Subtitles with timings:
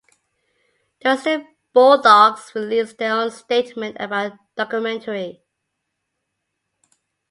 [1.03, 5.43] The Western Bulldogs released their own statement about the documentary.